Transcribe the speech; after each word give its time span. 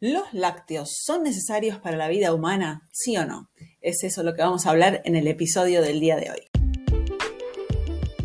¿Los 0.00 0.32
lácteos 0.32 0.96
son 1.02 1.24
necesarios 1.24 1.80
para 1.80 1.96
la 1.96 2.06
vida 2.06 2.32
humana? 2.32 2.88
¿Sí 2.92 3.16
o 3.16 3.26
no? 3.26 3.50
Es 3.80 4.04
eso 4.04 4.22
lo 4.22 4.32
que 4.34 4.42
vamos 4.42 4.64
a 4.64 4.70
hablar 4.70 5.02
en 5.04 5.16
el 5.16 5.26
episodio 5.26 5.82
del 5.82 5.98
día 5.98 6.14
de 6.14 6.30
hoy. 6.30 6.38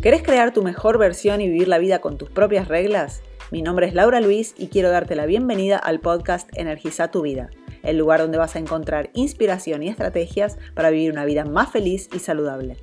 ¿Querés 0.00 0.22
crear 0.22 0.52
tu 0.52 0.62
mejor 0.62 0.98
versión 0.98 1.40
y 1.40 1.48
vivir 1.48 1.66
la 1.66 1.78
vida 1.78 2.00
con 2.00 2.16
tus 2.16 2.30
propias 2.30 2.68
reglas? 2.68 3.22
Mi 3.50 3.60
nombre 3.60 3.88
es 3.88 3.94
Laura 3.94 4.20
Luis 4.20 4.54
y 4.56 4.68
quiero 4.68 4.90
darte 4.90 5.16
la 5.16 5.26
bienvenida 5.26 5.76
al 5.76 5.98
podcast 5.98 6.48
Energiza 6.56 7.10
tu 7.10 7.22
vida, 7.22 7.50
el 7.82 7.98
lugar 7.98 8.20
donde 8.20 8.38
vas 8.38 8.54
a 8.54 8.60
encontrar 8.60 9.10
inspiración 9.12 9.82
y 9.82 9.88
estrategias 9.88 10.58
para 10.76 10.90
vivir 10.90 11.10
una 11.10 11.24
vida 11.24 11.44
más 11.44 11.72
feliz 11.72 12.08
y 12.14 12.20
saludable. 12.20 12.76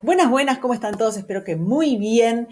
Buenas, 0.00 0.30
buenas, 0.30 0.58
¿cómo 0.58 0.72
están 0.72 0.96
todos? 0.96 1.16
Espero 1.16 1.44
que 1.44 1.56
muy 1.56 1.96
bien. 1.96 2.48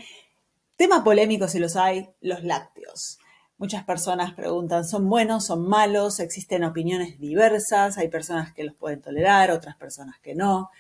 Tema 0.82 1.04
polémico 1.04 1.46
si 1.46 1.60
los 1.60 1.76
hay, 1.76 2.08
los 2.20 2.42
lácteos. 2.42 3.20
Muchas 3.56 3.84
personas 3.84 4.34
preguntan, 4.34 4.84
¿son 4.84 5.09
buenos, 5.09 5.46
son 5.46 5.68
malos? 5.68 6.18
Existen 6.18 6.64
opiniones 6.64 7.20
diversas, 7.20 7.98
hay 7.98 8.09
personas 8.09 8.52
que 8.52 8.64
los 8.64 8.74
pueden 8.74 9.00
tolerar, 9.00 9.52
otras 9.52 9.76
personas 9.76 10.18
que 10.18 10.34
no. 10.34 10.70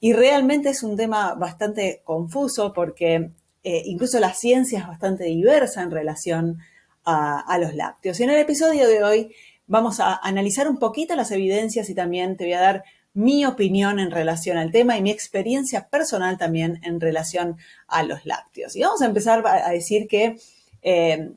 Y 0.00 0.14
realmente 0.14 0.70
es 0.70 0.82
un 0.82 0.96
tema 0.96 1.34
bastante 1.34 2.00
confuso 2.04 2.72
porque 2.72 3.32
eh, 3.62 3.82
incluso 3.84 4.18
la 4.18 4.32
ciencia 4.32 4.78
es 4.78 4.86
bastante 4.86 5.24
diversa 5.24 5.82
en 5.82 5.90
relación 5.90 6.58
a, 7.04 7.40
a 7.40 7.58
los 7.58 7.74
lácteos. 7.74 8.18
Y 8.18 8.22
en 8.22 8.30
el 8.30 8.38
episodio 8.38 8.88
de 8.88 9.04
hoy 9.04 9.34
vamos 9.66 10.00
a 10.00 10.18
analizar 10.22 10.70
un 10.70 10.78
poquito 10.78 11.14
las 11.16 11.32
evidencias 11.32 11.90
y 11.90 11.94
también 11.94 12.38
te 12.38 12.44
voy 12.44 12.54
a 12.54 12.62
dar 12.62 12.84
mi 13.12 13.44
opinión 13.44 13.98
en 13.98 14.10
relación 14.10 14.56
al 14.56 14.70
tema 14.70 14.96
y 14.96 15.02
mi 15.02 15.10
experiencia 15.10 15.88
personal 15.88 16.38
también 16.38 16.80
en 16.84 17.00
relación 17.00 17.56
a 17.88 18.02
los 18.02 18.24
lácteos. 18.24 18.76
Y 18.76 18.82
vamos 18.82 19.02
a 19.02 19.06
empezar 19.06 19.44
a 19.46 19.70
decir 19.70 20.06
que 20.06 20.38
eh, 20.82 21.32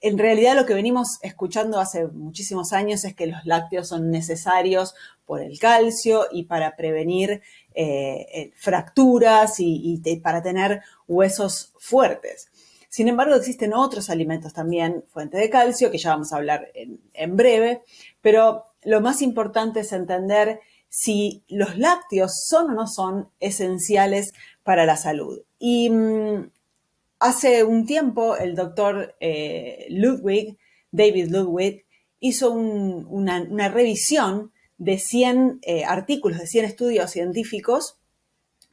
en 0.00 0.18
realidad 0.18 0.56
lo 0.56 0.66
que 0.66 0.74
venimos 0.74 1.18
escuchando 1.22 1.78
hace 1.78 2.06
muchísimos 2.06 2.72
años 2.72 3.04
es 3.04 3.14
que 3.14 3.26
los 3.26 3.44
lácteos 3.44 3.88
son 3.88 4.10
necesarios 4.10 4.94
por 5.26 5.40
el 5.40 5.58
calcio 5.58 6.26
y 6.30 6.44
para 6.44 6.74
prevenir 6.76 7.42
eh, 7.74 8.26
eh, 8.32 8.52
fracturas 8.56 9.56
y, 9.58 10.00
para 10.22 10.42
tener 10.42 10.80
huesos 11.06 11.72
fuertes. 11.78 12.48
Sin 12.88 13.08
embargo, 13.08 13.34
existen 13.34 13.74
otros 13.74 14.08
alimentos 14.08 14.52
también, 14.52 15.04
fuente 15.08 15.36
de 15.36 15.50
calcio, 15.50 15.90
que 15.90 15.98
ya 15.98 16.10
vamos 16.10 16.32
a 16.32 16.36
hablar 16.36 16.70
en 16.74 17.36
breve, 17.36 17.82
pero 18.20 18.66
lo 18.82 19.00
más 19.00 19.20
importante 19.20 19.80
es 19.80 19.92
entender 19.92 20.60
si 20.96 21.42
los 21.48 21.76
lácteos 21.76 22.44
son 22.46 22.70
o 22.70 22.74
no 22.74 22.86
son 22.86 23.28
esenciales 23.40 24.32
para 24.62 24.86
la 24.86 24.96
salud. 24.96 25.40
Y 25.58 25.90
mm, 25.90 26.52
hace 27.18 27.64
un 27.64 27.84
tiempo 27.84 28.36
el 28.36 28.54
doctor 28.54 29.16
eh, 29.18 29.86
Ludwig, 29.90 30.56
David 30.92 31.30
Ludwig, 31.30 31.84
hizo 32.20 32.52
una, 32.52 33.68
revisión 33.70 34.52
de 34.78 34.98
100 34.98 35.58
eh, 35.62 35.84
artículos, 35.84 36.38
de 36.38 36.46
100 36.46 36.64
estudios 36.64 37.10
científicos, 37.10 37.98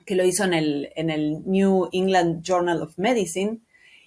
que 0.05 0.13
lo 0.13 0.23
hizo 0.23 0.43
en 0.43 0.53
el, 0.53 0.91
en 0.95 1.09
el 1.09 1.41
New 1.49 1.89
England 1.91 2.43
Journal 2.43 2.83
of 2.83 2.99
Medicine, 2.99 3.61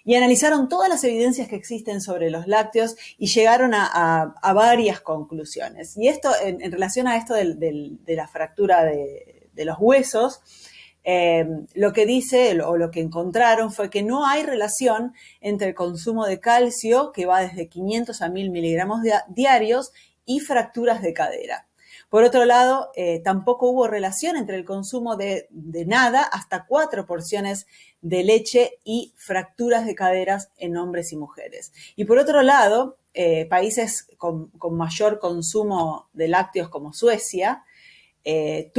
y 0.05 0.15
analizaron 0.15 0.69
todas 0.69 0.89
las 0.89 1.03
evidencias 1.05 1.49
que 1.49 1.57
existen 1.57 2.01
sobre 2.01 2.31
los 2.31 2.47
lácteos 2.47 2.97
y 3.19 3.27
llegaron 3.27 3.73
a, 3.75 4.35
varias 4.55 5.01
conclusiones. 5.01 5.97
Y 5.97 6.09
esto, 6.09 6.31
en, 6.43 6.71
relación 6.71 7.09
a 7.09 7.17
esto 7.17 7.35
de 7.35 7.99
la 8.07 8.29
fractura 8.29 8.85
de, 8.85 9.51
los 9.65 9.77
huesos, 9.81 10.41
eh, 11.05 11.47
lo 11.75 11.93
que 11.93 12.07
dice 12.07 12.61
o 12.63 12.77
lo 12.77 12.91
que 12.91 13.01
encontraron 13.01 13.73
fue 13.73 13.91
que 13.91 14.03
no 14.03 14.27
hay 14.27 14.43
relación 14.43 15.13
entre 15.41 15.69
el 15.69 15.75
consumo 15.75 16.27
de 16.27 16.41
calcio, 16.41 17.13
que 17.13 17.27
va 17.27 17.41
desde 17.41 17.69
500 17.69 18.23
a 18.23 18.29
1000 18.29 18.51
miligramos 18.51 19.01
diarios, 19.29 19.93
y 20.27 20.41
fracturas 20.41 21.03
de 21.03 21.13
cadera. 21.13 21.67
Por 22.15 22.23
otro 22.23 22.45
lado, 22.45 22.93
eh, 22.95 23.19
tampoco 23.25 23.69
hubo 23.71 23.89
relación 23.89 24.37
entre 24.37 24.55
el 24.55 24.65
consumo 24.65 25.17
de, 25.17 25.49
nada 25.51 26.23
hasta 26.23 26.65
cuatro 26.65 27.07
porciones 27.07 27.67
de 28.03 28.23
leche 28.23 28.79
y 28.85 29.13
fracturas 29.17 29.85
de 29.85 29.97
caderas 29.97 30.53
en 30.57 30.77
hombres 30.77 31.13
y 31.13 31.17
mujeres. 31.17 31.73
Y 31.97 32.05
por 32.05 32.19
otro 32.19 32.43
lado, 32.43 32.99
eh, 33.15 33.47
países 33.47 34.07
con, 34.17 34.53
mayor 34.71 35.19
consumo 35.19 36.09
de 36.13 36.29
lácteos 36.29 36.69
como 36.69 36.93
Suecia, 36.93 37.65
eh, 38.23 38.71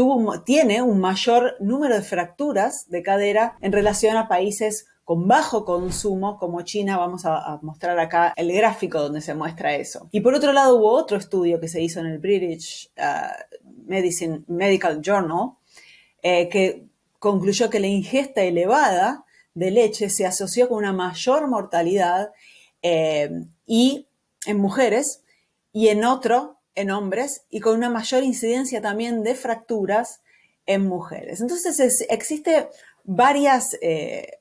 tiene 0.46 0.82
un 0.82 1.02
mayor 1.02 1.58
número 1.60 1.96
de 1.96 2.04
fracturas 2.04 2.90
de 2.90 3.04
cadera 3.04 3.58
en 3.60 3.74
relación 3.74 4.16
a 4.16 4.30
países 4.30 4.88
con 5.06 5.28
bajo 5.28 5.64
consumo 5.64 6.38
como 6.38 6.64
China. 6.64 6.98
Vamos 6.98 7.26
a, 7.26 7.60
mostrar 7.62 7.98
acá 8.00 8.34
el 8.36 8.52
gráfico 8.52 9.00
donde 9.00 9.22
se 9.22 9.36
muestra 9.36 9.76
eso. 9.76 10.10
Y 10.12 10.20
por 10.20 10.34
otro 10.34 10.52
lado 10.52 10.76
hubo 10.76 10.92
otro 10.92 11.18
estudio 11.18 11.60
que 11.60 11.70
se 11.70 11.82
hizo 11.82 12.00
en 12.02 12.08
el 12.08 12.18
British 12.18 12.92
uh, 12.98 14.44
Medical 14.48 15.02
Journal 15.02 15.52
eh, 16.24 16.50
que 16.50 16.88
concluyó 17.20 17.70
que 17.70 17.80
la 17.80 17.88
ingesta 17.88 18.42
elevada 18.42 19.26
de 19.54 19.72
leche 19.72 20.10
se 20.10 20.26
asoció 20.26 20.68
con 20.68 20.80
una 20.80 20.92
mayor 20.92 21.48
mortalidad 21.48 22.32
eh, 22.82 23.30
y 23.66 24.08
en 24.48 24.58
mujeres 24.58 25.22
y 25.72 25.90
en 25.90 26.04
otro 26.04 26.58
en 26.74 26.92
hombres 26.92 27.46
y 27.50 27.60
con 27.60 27.78
una 27.78 27.90
mayor 27.90 28.24
incidencia 28.24 28.82
también 28.82 29.24
de 29.24 29.36
fracturas 29.36 30.22
en 30.66 30.88
mujeres. 30.88 31.42
Entonces 31.42 32.06
existe 32.10 32.70
varias 33.04 33.78
eh, 33.82 34.40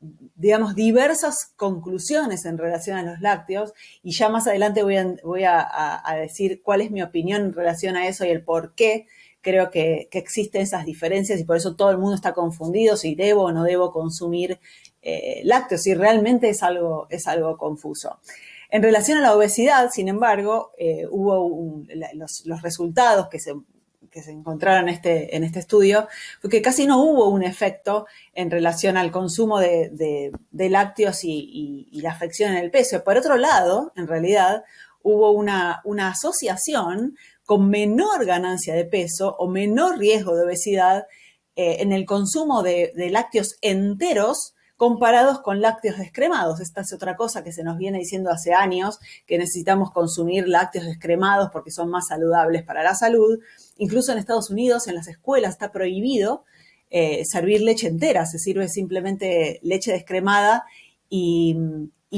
digamos, 0.00 0.74
diversas 0.74 1.52
conclusiones 1.56 2.44
en 2.44 2.58
relación 2.58 2.98
a 2.98 3.02
los 3.02 3.20
lácteos 3.20 3.72
y 4.02 4.12
ya 4.12 4.28
más 4.28 4.46
adelante 4.46 4.82
voy 4.82 5.44
a, 5.44 6.16
decir 6.20 6.60
cuál 6.62 6.82
es 6.82 6.90
mi 6.90 7.02
opinión 7.02 7.42
en 7.42 7.52
relación 7.52 7.96
a 7.96 8.06
eso 8.06 8.24
y 8.24 8.28
el 8.28 8.44
por 8.44 8.74
qué 8.74 9.06
creo 9.40 9.70
que, 9.70 10.08
existen 10.12 10.62
esas 10.62 10.84
diferencias 10.84 11.40
y 11.40 11.44
por 11.44 11.56
eso 11.56 11.76
todo 11.76 11.90
el 11.90 11.98
mundo 11.98 12.14
está 12.14 12.34
confundido 12.34 12.96
si 12.96 13.14
debo 13.14 13.44
o 13.44 13.52
no 13.52 13.64
debo 13.64 13.92
consumir 13.92 14.58
eh, 15.02 15.40
lácteos 15.44 15.86
y 15.86 15.94
realmente 15.94 16.48
es 16.48 16.62
algo, 16.62 17.06
es 17.10 17.26
algo 17.26 17.56
confuso. 17.56 18.18
En 18.68 18.82
relación 18.82 19.18
a 19.18 19.22
la 19.22 19.36
obesidad, 19.36 19.90
sin 19.92 20.08
embargo, 20.08 20.72
eh, 20.76 21.06
hubo 21.08 21.84
los, 22.14 22.44
los 22.44 22.62
resultados 22.62 23.28
que 23.28 23.38
se 23.38 23.54
que 24.16 24.22
se 24.22 24.30
encontraron 24.30 24.88
en 24.88 24.94
este, 24.94 25.36
en 25.36 25.44
este 25.44 25.58
estudio 25.58 26.08
fue 26.40 26.48
que 26.48 26.62
casi 26.62 26.86
no 26.86 27.02
hubo 27.02 27.28
un 27.28 27.42
efecto 27.42 28.06
en 28.32 28.50
relación 28.50 28.96
al 28.96 29.10
consumo 29.10 29.60
de, 29.60 30.32
lácteos 30.52 31.22
y, 31.22 31.86
la 32.00 32.12
afección 32.12 32.52
en 32.52 32.56
el 32.56 32.70
peso. 32.70 33.04
Por 33.04 33.18
otro 33.18 33.36
lado, 33.36 33.92
en 33.94 34.06
realidad, 34.06 34.64
hubo 35.02 35.32
una, 35.32 35.82
asociación 35.98 37.14
con 37.44 37.68
menor 37.68 38.24
ganancia 38.24 38.74
de 38.74 38.86
peso 38.86 39.36
o 39.38 39.48
menor 39.48 39.98
riesgo 39.98 40.34
de 40.34 40.46
obesidad 40.46 41.06
eh, 41.54 41.76
en 41.80 41.92
el 41.92 42.06
consumo 42.06 42.62
de, 42.62 42.92
de 42.96 43.10
lácteos 43.10 43.58
enteros 43.60 44.54
comparados 44.76 45.40
con 45.40 45.60
lácteos 45.60 45.98
descremados. 45.98 46.60
Esta 46.60 46.82
es 46.82 46.92
otra 46.92 47.16
cosa 47.16 47.42
que 47.42 47.52
se 47.52 47.64
nos 47.64 47.78
viene 47.78 47.98
diciendo 47.98 48.30
hace 48.30 48.52
años, 48.52 48.98
que 49.26 49.38
necesitamos 49.38 49.90
consumir 49.90 50.48
lácteos 50.48 50.84
descremados 50.84 51.50
porque 51.52 51.70
son 51.70 51.90
más 51.90 52.08
saludables 52.08 52.62
para 52.62 52.82
la 52.82 52.94
salud. 52.94 53.38
Incluso 53.78 54.12
en 54.12 54.18
Estados 54.18 54.50
Unidos, 54.50 54.86
en 54.86 54.94
las 54.94 55.08
escuelas, 55.08 55.52
está 55.52 55.72
prohibido 55.72 56.44
eh, 56.90 57.24
servir 57.24 57.62
leche 57.62 57.88
entera, 57.88 58.26
se 58.26 58.38
sirve 58.38 58.68
simplemente 58.68 59.58
leche 59.62 59.92
descremada 59.92 60.64
y, 61.08 61.56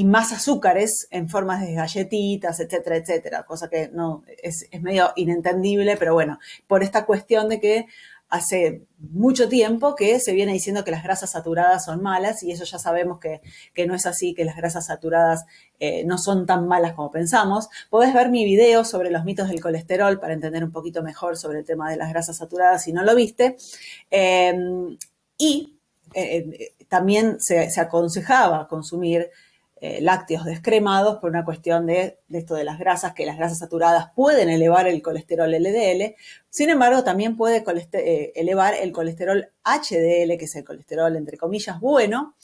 más 0.05 0.31
azúcares 0.31 1.09
en 1.11 1.27
formas 1.27 1.59
de 1.59 1.73
galletitas, 1.73 2.61
etcétera, 2.61 2.95
etcétera, 2.95 3.43
cosa 3.43 3.69
que 3.69 3.89
no 3.89 4.23
es, 4.41 4.65
es 4.71 4.81
medio 4.81 5.11
inentendible, 5.17 5.97
pero 5.97 6.13
bueno, 6.13 6.39
por 6.67 6.83
esta 6.83 7.05
cuestión 7.05 7.49
de 7.49 7.59
que 7.59 7.85
hace 8.29 8.85
mucho 8.99 9.49
tiempo 9.49 9.95
que 9.95 10.19
se 10.19 10.33
viene 10.33 10.53
diciendo 10.53 10.83
que 10.83 10.91
las 10.91 11.03
grasas 11.03 11.31
saturadas 11.31 11.85
son 11.85 12.03
malas 12.03 12.43
y 12.43 12.51
eso 12.51 12.63
ya 12.63 12.77
sabemos 12.77 13.19
que, 13.19 13.41
no 13.87 13.95
es 13.95 14.05
así, 14.05 14.35
que 14.35 14.45
las 14.45 14.55
grasas 14.55 14.85
saturadas 14.85 15.45
eh, 15.79 16.03
no 16.05 16.17
son 16.17 16.45
tan 16.45 16.67
malas 16.67 16.93
como 16.93 17.09
pensamos. 17.09 17.69
Podés 17.89 18.13
ver 18.13 18.29
mi 18.29 18.45
video 18.45 18.85
sobre 18.85 19.09
los 19.09 19.25
mitos 19.25 19.49
del 19.49 19.61
colesterol 19.61 20.19
para 20.19 20.33
entender 20.33 20.63
un 20.63 20.71
poquito 20.71 21.01
mejor 21.01 21.37
sobre 21.37 21.59
el 21.59 21.65
tema 21.65 21.89
de 21.89 21.97
las 21.97 22.09
grasas 22.09 22.37
saturadas 22.37 22.83
si 22.83 22.93
no 22.93 23.03
lo 23.03 23.15
viste. 23.15 23.57
Eh, 24.11 24.53
y 25.37 25.79
eh, 26.13 26.73
también 26.87 27.39
se, 27.39 27.69
se 27.71 27.81
aconsejaba 27.81 28.67
consumir 28.67 29.29
eh, 29.81 30.01
lácteos 30.01 30.43
descremados 30.43 31.19
por 31.19 31.29
una 31.29 31.45
cuestión 31.45 31.85
de, 31.85 32.19
esto 32.29 32.55
de 32.55 32.65
las 32.65 32.79
grasas, 32.79 33.13
que 33.13 33.25
las 33.25 33.37
grasas 33.37 33.59
saturadas 33.59 34.11
pueden 34.13 34.49
elevar 34.49 34.87
el 34.87 35.01
colesterol 35.01 35.49
LDL, 35.49 36.15
sin 36.49 36.69
embargo 36.69 37.05
también 37.05 37.37
puede 37.37 37.63
eh, 37.93 38.33
elevar 38.35 38.73
el 38.73 38.91
colesterol 38.91 39.47
HDL, 39.63 40.37
que 40.37 40.45
es 40.45 40.55
el 40.55 40.65
colesterol 40.65 41.15
entre 41.15 41.37
comillas 41.37 41.79
bueno, 41.79 42.35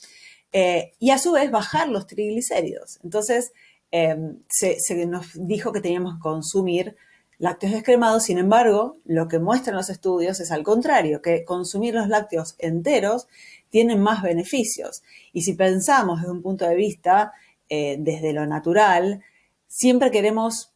eh, 0.54 0.94
y 1.00 1.10
a 1.10 1.18
su 1.18 1.34
vez 1.34 1.52
bajar 1.52 1.90
los 1.90 2.08
triglicéridos. 2.08 3.00
Entonces 3.04 3.52
se 3.92 5.06
nos 5.06 5.28
dijo 5.34 5.72
que 5.72 5.80
teníamos 5.82 6.16
que 6.16 6.20
consumir 6.22 6.96
lácteos 7.38 7.74
descremados, 7.74 8.24
sin 8.24 8.38
embargo, 8.38 8.98
lo 9.06 9.28
que 9.28 9.40
muestran 9.40 9.76
los 9.76 9.90
estudios 9.90 10.40
es 10.40 10.52
al 10.52 10.64
contrario, 10.64 11.22
que 11.22 11.44
consumir 11.44 11.94
los 11.94 12.08
lácteos 12.08 12.56
enteros 12.60 13.28
tienen 13.70 14.02
más 14.02 14.22
beneficios. 14.22 15.04
Y 15.34 15.42
si 15.42 15.54
pensamos 15.54 16.22
desde 16.22 16.32
un 16.32 16.42
punto 16.42 16.68
de 16.68 16.76
vista 16.76 17.34
eh, 17.70 17.98
desde 18.00 18.32
lo 18.32 18.46
natural, 18.46 19.22
siempre 19.68 20.12
queremos 20.12 20.76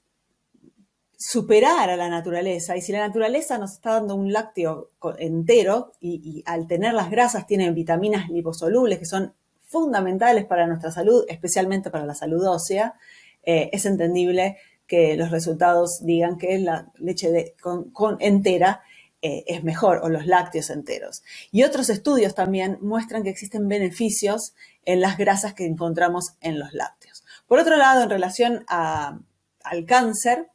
superar 1.19 1.89
a 1.89 1.97
la 1.97 2.09
naturaleza. 2.09 2.77
Y 2.77 2.81
si 2.81 2.93
la 2.93 3.05
naturaleza 3.05 3.57
nos 3.57 3.73
está 3.73 3.93
dando 3.93 4.15
un 4.15 4.31
lácteo 4.31 4.91
entero 5.17 5.91
y, 5.99 6.43
al 6.45 6.65
tener 6.65 6.93
las 6.93 7.11
grasas 7.11 7.45
tienen 7.45 7.75
vitaminas 7.75 8.29
liposolubles 8.29 8.99
que 8.99 9.05
son 9.05 9.33
fundamentales 9.65 10.45
para 10.45 10.65
nuestra 10.65 10.91
salud, 10.91 11.25
especialmente 11.27 11.91
para 11.91 12.05
la 12.05 12.15
salud 12.15 12.47
ósea, 12.47 12.95
eh, 13.43 13.69
es 13.73 13.85
entendible 13.85 14.57
que 14.89 15.15
los 15.15 15.29
resultados 15.29 16.03
digan 16.03 16.39
que 16.39 16.57
la 16.57 16.91
leche 16.97 17.53
con, 17.61 18.17
entera 18.19 18.81
eh, 19.21 19.43
es 19.45 19.63
mejor 19.63 19.99
o 20.03 20.09
los 20.09 20.25
lácteos 20.25 20.71
enteros. 20.71 21.21
Y 21.51 21.63
otros 21.63 21.89
estudios 21.89 22.33
también 22.33 22.79
muestran 22.81 23.21
que 23.23 23.29
existen 23.29 23.67
beneficios 23.67 24.55
en 24.85 24.99
las 24.99 25.17
grasas 25.17 25.53
que 25.53 25.65
encontramos 25.65 26.33
en 26.41 26.57
los 26.57 26.73
lácteos. 26.73 27.23
Por 27.47 27.59
otro 27.59 27.77
lado, 27.77 28.01
en 28.01 28.09
relación 28.09 28.65
al 28.67 29.85
cáncer, 29.85 30.47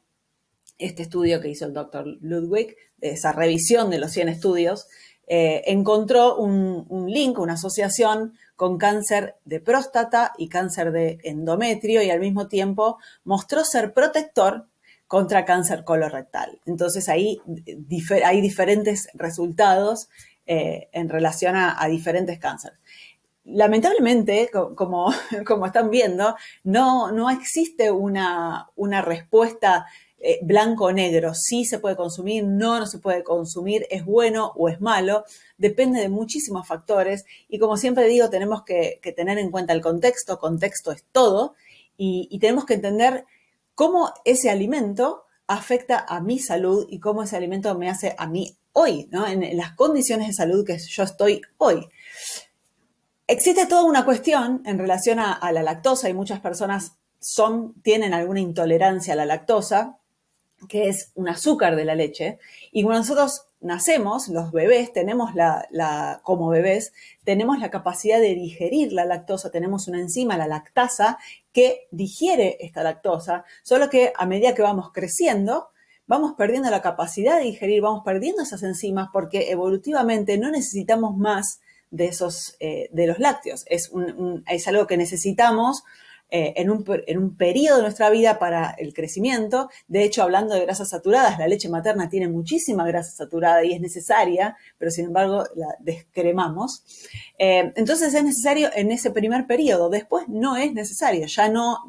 este 0.77 1.03
estudio 1.03 1.39
que 1.39 1.49
hizo 1.49 1.65
el 1.65 1.73
doctor 1.73 2.05
Ludwig, 2.19 2.75
esa 2.99 3.31
revisión 3.31 3.89
de 3.89 3.99
los 3.99 4.11
100 4.11 4.29
estudios, 4.29 4.87
eh, 5.27 5.63
encontró 5.67 6.35
un, 6.35 7.07
link, 7.09 7.39
una 7.39 7.53
asociación 7.53 8.33
con 8.55 8.77
cáncer 8.77 9.35
de 9.45 9.59
próstata 9.59 10.33
y 10.37 10.49
cáncer 10.49 10.91
de 10.91 11.19
endometrio 11.23 12.01
y 12.01 12.09
al 12.09 12.19
mismo 12.19 12.47
tiempo 12.47 12.97
mostró 13.23 13.63
ser 13.63 13.93
protector 13.93 14.67
contra 15.07 15.45
cáncer 15.45 15.83
colorectal. 15.83 16.59
Entonces 16.65 17.09
ahí 17.09 17.41
hay 18.23 18.41
diferentes 18.41 19.09
resultados 19.13 20.09
eh, 20.47 20.89
en 20.91 21.09
relación 21.09 21.55
a, 21.55 21.85
diferentes 21.87 22.39
cánceres. 22.39 22.79
Lamentablemente, 23.45 24.49
como, 24.51 25.13
como 25.45 25.65
están 25.65 25.89
viendo, 25.89 26.35
no, 26.63 27.11
no 27.11 27.29
existe 27.29 27.91
una, 27.91 28.69
una 28.75 29.01
respuesta 29.01 29.85
eh, 30.27 30.39
blanco 30.41 30.85
o 30.85 30.91
negro, 30.91 31.35
sí 31.35 31.65
se 31.65 31.77
puede 31.77 31.95
consumir, 31.95 32.43
no, 32.43 32.79
no 32.79 32.87
se 32.87 32.97
puede 32.97 33.23
consumir, 33.23 33.85
es 33.91 34.03
bueno 34.03 34.53
o 34.55 34.69
es 34.69 34.81
malo, 34.81 35.23
depende 35.59 36.01
de 36.01 36.09
muchísimos 36.09 36.67
factores 36.67 37.25
y 37.47 37.59
como 37.59 37.77
siempre 37.77 38.07
digo, 38.07 38.27
tenemos 38.31 38.63
que, 38.63 38.99
tener 39.15 39.37
en 39.37 39.51
cuenta 39.51 39.73
el 39.73 39.81
contexto, 39.81 40.39
contexto 40.39 40.91
es 40.91 41.03
todo 41.11 41.53
y, 41.95 42.39
tenemos 42.39 42.65
que 42.65 42.73
entender 42.73 43.25
cómo 43.75 44.11
ese 44.23 44.49
alimento 44.49 45.25
afecta 45.45 46.03
a 46.09 46.21
mi 46.21 46.39
salud 46.39 46.87
y 46.89 46.99
cómo 46.99 47.21
ese 47.21 47.35
alimento 47.35 47.77
me 47.77 47.91
hace 47.91 48.15
a 48.17 48.25
mí 48.25 48.57
hoy, 48.73 49.07
¿no? 49.11 49.27
en, 49.27 49.55
las 49.55 49.75
condiciones 49.75 50.25
de 50.29 50.33
salud 50.33 50.65
que 50.65 50.79
yo 50.79 51.03
estoy 51.03 51.43
hoy. 51.59 51.87
Existe 53.27 53.67
toda 53.67 53.83
una 53.83 54.03
cuestión 54.03 54.63
en 54.65 54.79
relación 54.79 55.19
a, 55.19 55.33
a 55.33 55.51
la 55.51 55.61
lactosa 55.61 56.09
y 56.09 56.15
muchas 56.15 56.39
personas 56.39 56.93
son, 57.19 57.79
tienen 57.83 58.15
alguna 58.15 58.39
intolerancia 58.39 59.13
a 59.13 59.17
la 59.17 59.27
lactosa 59.27 59.99
que 60.67 60.89
es 60.89 61.11
un 61.15 61.29
azúcar 61.29 61.75
de 61.75 61.85
la 61.85 61.95
leche. 61.95 62.39
Y 62.71 62.83
cuando 62.83 63.01
nosotros 63.01 63.47
nacemos, 63.61 64.27
los 64.27 64.51
bebés, 64.51 64.93
tenemos 64.93 65.33
la, 65.33 66.21
como 66.23 66.49
bebés, 66.49 66.93
tenemos 67.23 67.59
la 67.59 67.71
capacidad 67.71 68.19
de 68.19 68.35
digerir 68.35 68.93
la 68.93 69.05
lactosa, 69.05 69.51
tenemos 69.51 69.87
una 69.87 69.99
enzima, 69.99 70.37
la 70.37 70.47
lactasa, 70.47 71.17
que 71.51 71.87
digiere 71.91 72.57
esta 72.59 72.83
lactosa, 72.83 73.45
solo 73.63 73.89
que 73.89 74.13
a 74.15 74.25
medida 74.25 74.53
que 74.53 74.61
vamos 74.61 74.91
creciendo, 74.93 75.69
vamos 76.05 76.33
perdiendo 76.37 76.69
la 76.69 76.81
capacidad 76.81 77.37
de 77.37 77.45
digerir, 77.45 77.81
vamos 77.81 78.03
perdiendo 78.05 78.43
esas 78.43 78.61
enzimas 78.63 79.09
porque 79.11 79.51
evolutivamente 79.51 80.37
no 80.37 80.51
necesitamos 80.51 81.17
más 81.17 81.59
de 81.89 82.05
esos, 82.05 82.57
eh, 82.59 82.89
de 82.91 83.07
los 83.07 83.19
lácteos. 83.19 83.63
Es, 83.67 83.91
es 84.47 84.67
algo 84.67 84.85
que 84.85 84.97
necesitamos 84.97 85.83
eh, 86.37 86.53
en, 86.57 86.69
un, 86.69 86.83
en, 87.07 87.17
un, 87.17 87.37
periodo 87.37 87.77
de 87.77 87.83
nuestra 87.83 88.09
vida 88.09 88.37
para 88.39 88.71
el 88.71 88.93
crecimiento. 88.93 89.69
De 89.87 90.03
hecho, 90.03 90.21
hablando 90.21 90.53
de 90.53 90.65
grasas 90.65 90.89
saturadas, 90.89 91.39
la 91.39 91.47
leche 91.47 91.69
materna 91.69 92.09
tiene 92.09 92.27
muchísima 92.27 92.85
grasa 92.85 93.11
saturada 93.11 93.63
y 93.63 93.71
es 93.71 93.79
necesaria, 93.79 94.57
pero 94.77 94.91
sin 94.91 95.05
embargo 95.05 95.45
la 95.55 95.67
descremamos. 95.79 96.83
Eh, 97.39 97.71
entonces 97.77 98.13
es 98.13 98.21
necesario 98.21 98.69
en 98.75 98.91
ese 98.91 99.11
primer 99.11 99.47
periodo, 99.47 99.89
después 99.89 100.27
no 100.27 100.57
es 100.57 100.73
necesario, 100.73 101.25
ya 101.25 101.47
no, 101.47 101.85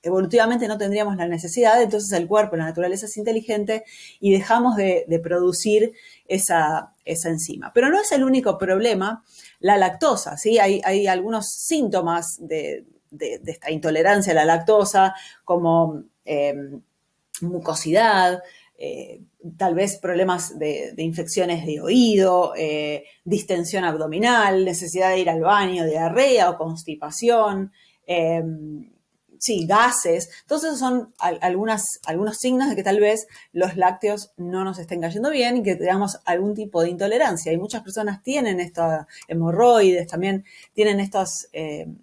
evolutivamente 0.00 0.68
no 0.68 0.78
tendríamos 0.78 1.16
la 1.16 1.26
necesidad, 1.26 1.82
entonces 1.82 2.12
el 2.16 2.28
cuerpo, 2.28 2.54
la 2.54 2.66
naturaleza 2.66 3.06
es 3.06 3.16
inteligente 3.16 3.82
y 4.20 4.30
dejamos 4.30 4.76
de, 4.76 5.20
producir 5.20 5.92
esa, 6.28 6.92
esa, 7.04 7.30
enzima. 7.30 7.72
Pero 7.74 7.90
no 7.90 8.00
es 8.00 8.12
el 8.12 8.22
único 8.22 8.58
problema 8.58 9.24
la 9.58 9.76
lactosa, 9.76 10.36
¿sí? 10.36 10.60
Hay, 10.60 10.80
hay 10.84 11.08
algunos 11.08 11.48
síntomas 11.48 12.36
de, 12.38 12.84
de, 13.10 13.40
esta 13.46 13.70
intolerancia 13.70 14.32
a 14.32 14.36
la 14.36 14.44
lactosa, 14.44 15.14
como 15.44 16.04
em, 16.24 16.80
mucosidad, 17.40 18.42
eh, 18.78 19.22
tal 19.56 19.74
vez 19.74 19.98
problemas 19.98 20.58
de, 20.58 20.94
infecciones 20.98 21.64
de 21.64 21.80
oído, 21.80 22.52
eh, 22.56 23.04
distensión 23.24 23.84
abdominal, 23.84 24.64
necesidad 24.64 25.10
de 25.10 25.20
ir 25.20 25.30
al 25.30 25.40
baño, 25.40 25.86
diarrea 25.86 26.50
o 26.50 26.58
constipación, 26.58 27.72
em, 28.06 28.90
sí, 29.38 29.66
gases. 29.66 30.28
Entonces 30.42 30.78
son 30.78 31.14
algunas, 31.18 32.00
algunos 32.06 32.36
signos 32.38 32.68
de 32.68 32.76
que 32.76 32.82
tal 32.82 33.00
vez 33.00 33.26
los 33.52 33.76
lácteos 33.76 34.32
no 34.36 34.64
nos 34.64 34.78
estén 34.78 35.00
cayendo 35.00 35.30
bien 35.30 35.58
y 35.58 35.62
que 35.62 35.76
tengamos 35.76 36.20
algún 36.24 36.54
tipo 36.54 36.82
de 36.82 36.90
intolerancia. 36.90 37.52
Y 37.52 37.58
muchas 37.58 37.82
personas 37.82 38.22
tienen 38.22 38.60
estas 38.60 39.06
hemorroides, 39.28 40.06
también 40.06 40.44
tienen 40.74 41.00
estos 41.00 41.48
em, 41.52 41.98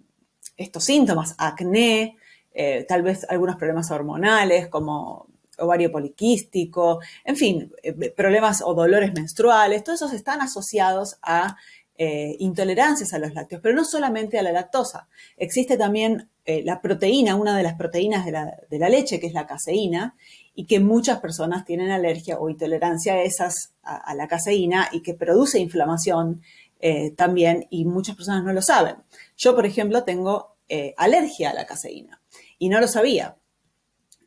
estos 0.57 0.83
síntomas, 0.83 1.35
acné, 1.37 2.17
eh, 2.53 2.85
tal 2.87 3.01
vez 3.01 3.25
algunos 3.29 3.55
problemas 3.55 3.89
hormonales 3.89 4.67
como 4.67 5.27
ovario 5.57 5.91
poliquístico, 5.91 6.99
en 7.23 7.35
fin, 7.35 7.71
eh, 7.81 8.11
problemas 8.11 8.61
o 8.63 8.73
dolores 8.73 9.13
menstruales, 9.13 9.83
todos 9.83 10.01
esos 10.01 10.13
están 10.13 10.41
asociados 10.41 11.17
a 11.21 11.57
eh, 11.95 12.35
intolerancias 12.39 13.13
a 13.13 13.19
los 13.19 13.33
lácteos, 13.33 13.61
pero 13.61 13.75
no 13.75 13.85
solamente 13.85 14.39
a 14.39 14.43
la 14.43 14.51
lactosa. 14.51 15.07
Existe 15.37 15.77
también 15.77 16.29
la 16.45 16.81
proteína, 16.81 17.35
una 17.35 17.55
de 17.55 17.63
las 17.63 17.75
proteínas 17.75 18.25
de 18.25 18.31
la, 18.33 18.89
leche, 18.89 19.21
que 19.21 19.27
es 19.27 19.33
la 19.33 19.47
caseína, 19.47 20.17
y 20.53 20.65
que 20.65 20.81
muchas 20.81 21.21
personas 21.21 21.63
tienen 21.63 21.89
alergia 21.89 22.37
o 22.37 22.49
intolerancia 22.49 23.13
a 23.13 23.21
esas, 23.21 23.71
a 23.81 24.13
la 24.13 24.27
caseína, 24.27 24.89
y 24.91 25.01
que 25.01 25.13
produce 25.13 25.59
inflamación 25.59 26.41
eh, 26.85 27.11
también 27.11 27.65
y 27.69 27.85
muchas 27.85 28.17
personas 28.17 28.43
no 28.43 28.51
lo 28.51 28.61
saben. 28.61 28.97
Yo, 29.37 29.55
por 29.55 29.65
ejemplo, 29.65 30.03
tengo 30.03 30.57
eh, 30.67 30.93
alergia 30.97 31.51
a 31.51 31.53
la 31.53 31.65
caseína 31.65 32.21
y 32.59 32.67
no 32.67 32.81
lo 32.81 32.89
sabía. 32.89 33.37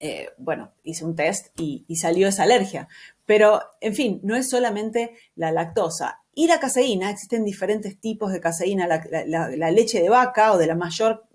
Eh, 0.00 0.30
bueno, 0.38 0.72
hice 0.82 1.04
un 1.04 1.14
test 1.14 1.48
y, 1.60 1.84
salió 1.96 2.28
esa 2.28 2.44
alergia. 2.44 2.88
Pero, 3.26 3.60
en 3.82 3.94
fin, 3.94 4.20
no 4.22 4.36
es 4.36 4.48
solamente 4.48 5.12
la 5.34 5.52
lactosa. 5.52 6.22
Y 6.34 6.46
la 6.46 6.58
caseína, 6.58 7.10
existen 7.10 7.44
diferentes 7.44 8.00
tipos 8.00 8.32
de 8.32 8.40
caseína. 8.40 8.86
La, 8.86 9.70
leche 9.70 10.00
de 10.00 10.08
vaca 10.08 10.54
o 10.54 10.56
de 10.56 10.66
la 10.66 10.74
mayor 10.74 11.26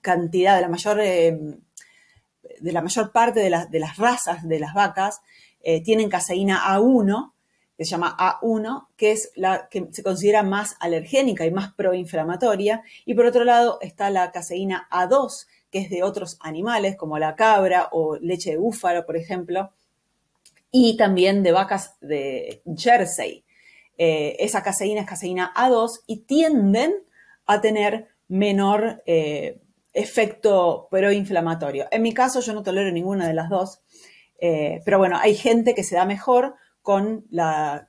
cantidad, 0.00 0.56
de 0.56 0.62
la 0.62 0.68
mayor, 0.68 0.96
de 0.96 1.60
la 2.60 2.80
mayor 2.80 3.12
parte 3.12 3.40
de, 3.40 3.66
de, 3.68 3.78
las 3.78 3.98
razas 3.98 4.48
de 4.48 4.58
las 4.58 4.72
vacas, 4.72 5.20
tienen 5.84 6.08
caseína 6.08 6.62
A1, 6.64 7.34
se 7.84 7.90
llama 7.90 8.16
A1, 8.18 8.88
que 8.96 9.12
es 9.12 9.32
la 9.34 9.68
que 9.68 9.88
se 9.90 10.02
considera 10.02 10.42
más 10.42 10.76
alergénica 10.80 11.44
y 11.44 11.50
más 11.50 11.74
proinflamatoria. 11.74 12.82
Y 13.04 13.14
por 13.14 13.26
otro 13.26 13.44
lado 13.44 13.78
está 13.82 14.10
la 14.10 14.32
caseína 14.32 14.88
A2, 14.90 15.46
que 15.70 15.80
es 15.80 15.90
de 15.90 16.02
otros 16.02 16.38
animales, 16.40 16.96
como 16.96 17.18
la 17.18 17.36
cabra 17.36 17.88
o 17.92 18.16
leche 18.16 18.52
de 18.52 18.56
búfalo, 18.56 19.04
por 19.04 19.16
ejemplo, 19.16 19.70
y 20.70 20.96
también 20.96 21.42
de 21.42 21.52
vacas 21.52 21.96
de 22.00 22.62
Jersey. 22.76 23.44
Eh, 23.98 24.36
esa 24.40 24.62
caseína 24.62 25.02
es 25.02 25.06
caseína 25.06 25.52
A2 25.54 26.02
y 26.06 26.18
tienden 26.20 26.94
a 27.46 27.60
tener 27.60 28.08
menor 28.28 29.02
eh, 29.06 29.60
efecto 29.92 30.88
proinflamatorio. 30.90 31.86
En 31.90 32.02
mi 32.02 32.12
caso 32.12 32.40
yo 32.40 32.52
no 32.52 32.62
tolero 32.62 32.90
ninguna 32.90 33.26
de 33.26 33.34
las 33.34 33.48
dos, 33.48 33.80
eh, 34.38 34.82
pero 34.84 34.98
bueno, 34.98 35.18
hay 35.18 35.34
gente 35.34 35.74
que 35.74 35.84
se 35.84 35.96
da 35.96 36.04
mejor 36.04 36.56
con 36.86 37.26
la, 37.30 37.88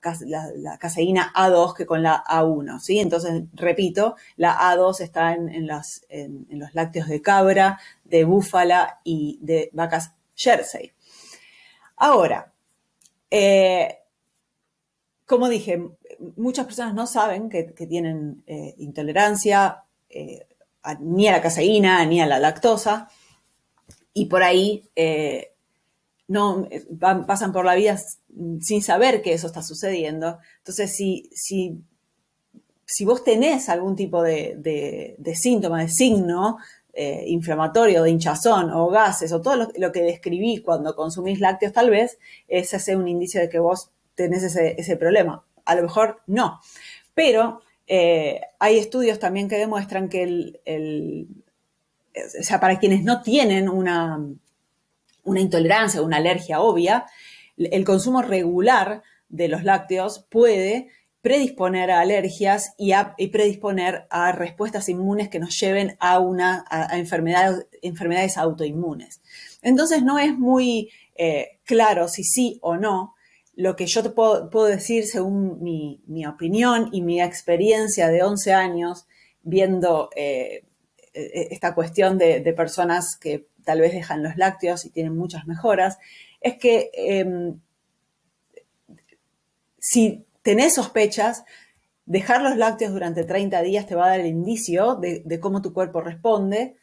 caseína 0.80 1.32
A2 1.36 1.76
que 1.76 1.86
con 1.86 2.02
la 2.02 2.24
A1, 2.24 2.80
¿sí? 2.80 2.98
Entonces, 2.98 3.44
repito, 3.54 4.16
la 4.38 4.58
A2 4.58 5.02
está 5.02 5.36
en, 5.36 5.68
los 5.68 6.74
lácteos 6.74 7.08
de 7.08 7.22
cabra, 7.22 7.80
de 8.04 8.24
búfala 8.24 9.00
y 9.04 9.38
de 9.44 9.70
vacas 9.72 10.16
Jersey. 10.34 10.94
Ahora, 11.98 12.52
eh, 13.30 14.00
como 15.28 15.48
dije, 15.48 15.80
muchas 16.36 16.66
personas 16.66 16.96
no 16.96 17.06
saben 17.06 17.50
que, 17.50 17.66
tienen 17.66 18.42
eh, 18.48 18.74
intolerancia 18.80 19.84
eh, 20.10 20.48
ni 21.02 21.28
a 21.28 21.34
la 21.34 21.42
caseína 21.42 22.04
ni 22.08 22.20
a 22.20 22.26
la 22.26 22.40
lactosa 22.40 23.10
y 24.12 24.26
por 24.26 24.42
ahí 24.42 24.90
no 26.28 26.68
pasan 27.00 27.54
por 27.54 27.66
la 27.66 27.76
vida 27.76 27.98
sin 28.60 28.82
saber 28.82 29.22
que 29.22 29.34
eso 29.34 29.48
está 29.48 29.64
sucediendo. 29.64 30.40
Entonces, 30.60 30.96
si, 30.96 31.30
si, 31.34 33.06
vos 33.06 33.24
tenés 33.24 33.70
algún 33.70 33.96
tipo 33.96 34.22
de, 34.22 35.18
síntoma, 35.36 35.82
de 35.82 35.90
signo 35.90 36.58
eh, 36.94 37.24
inflamatorio, 37.28 38.04
de 38.04 38.12
hinchazón 38.12 38.72
o 38.72 38.90
gases 38.90 39.32
o 39.32 39.42
todo 39.42 39.70
lo, 39.78 39.92
que 39.92 40.02
describí 40.02 40.62
cuando 40.62 40.96
consumís 40.96 41.40
lácteos, 41.40 41.74
tal 41.74 41.90
vez 41.90 42.20
ese 42.48 42.80
sea 42.80 42.98
un 42.98 43.08
indicio 43.08 43.40
de 43.40 43.50
que 43.50 43.60
vos 43.60 43.92
tenés 44.16 44.44
ese, 44.44 44.98
problema. 44.98 45.46
A 45.64 45.76
lo 45.76 45.84
mejor 45.84 46.22
no. 46.28 46.60
Pero 47.14 47.62
eh, 47.88 48.42
hay 48.60 48.78
estudios 48.78 49.20
también 49.20 49.48
que 49.48 49.58
demuestran 49.58 50.10
que 50.10 50.24
el, 50.24 51.28
o 52.40 52.44
sea, 52.44 52.60
para 52.60 52.80
quienes 52.80 53.04
no 53.04 53.22
tienen 53.22 53.70
una, 53.70 54.20
una 55.28 55.42
intolerancia, 55.42 56.02
una 56.02 56.18
alergia 56.18 56.62
obvia, 56.62 57.06
el 57.58 57.84
consumo 57.84 58.22
regular 58.22 59.04
de 59.30 59.50
los 59.50 59.64
lácteos 59.64 60.26
puede 60.30 60.88
predisponer 61.22 61.92
a 61.92 62.00
alergias 62.00 62.74
y, 62.78 62.94
predisponer 63.28 64.08
a 64.10 64.32
respuestas 64.32 64.88
inmunes 64.88 65.28
que 65.28 65.40
nos 65.40 65.60
lleven 65.60 65.98
a, 66.00 66.20
una, 66.20 66.64
enfermedades, 66.92 67.68
enfermedades 67.82 68.38
autoinmunes. 68.38 69.22
Entonces 69.62 70.04
no 70.04 70.20
es 70.20 70.38
muy 70.38 70.90
eh, 71.16 71.60
claro 71.66 72.08
si 72.08 72.24
sí 72.24 72.60
o 72.62 72.78
no. 72.78 73.16
Lo 73.56 73.76
que 73.76 73.88
yo 73.88 74.04
te 74.04 74.12
puedo, 74.12 74.66
decir 74.66 75.06
según 75.06 75.62
mi, 75.62 76.26
opinión 76.26 76.90
y 76.94 77.02
mi 77.02 77.22
experiencia 77.22 78.08
de 78.08 78.24
11 78.24 78.54
años 78.54 79.08
viendo 79.42 80.10
eh, 80.16 80.64
e, 81.14 81.48
esta 81.52 81.74
cuestión 81.76 82.18
de, 82.18 82.54
personas 82.56 83.18
que 83.20 83.48
tal 83.68 83.82
vez 83.82 83.92
dejan 83.92 84.24
los 84.24 84.38
lácteos 84.38 84.86
y 84.86 84.90
tienen 84.92 85.14
muchas 85.18 85.46
mejoras, 85.46 86.00
es 86.40 86.58
que 86.58 86.90
em, 86.94 87.60
si 89.78 90.26
tenés 90.42 90.76
sospechas, 90.76 91.44
dejar 92.06 92.42
los 92.42 92.56
lácteos 92.56 92.94
durante 92.94 93.26
30 93.26 93.62
días 93.64 93.86
te 93.86 93.96
va 93.96 94.06
a 94.06 94.10
dar 94.12 94.22
el 94.22 94.28
indicio 94.28 94.96
de, 94.96 95.40
cómo 95.42 95.62
tu 95.62 95.74
cuerpo 95.74 96.00
responde 96.00 96.78